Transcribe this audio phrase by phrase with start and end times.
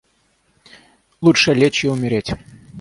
[1.21, 2.33] Лучше лечь и умереть.